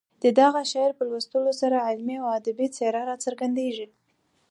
[0.23, 3.87] د دغه شعر په لوستلو سره علمي او ادبي څېره راڅرګندېږي.